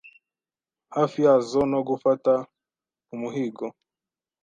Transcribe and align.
hafi 0.95 1.19
yazo 1.25 1.59
no 1.71 1.79
gufata 1.87 2.33
umuhigo, 3.13 3.65